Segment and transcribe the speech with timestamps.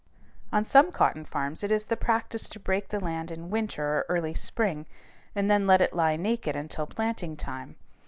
[0.51, 4.05] On some cotton farms it is the practice to break the land in winter or
[4.09, 4.87] early spring
[5.35, 7.75] and then let it lie naked until planting time.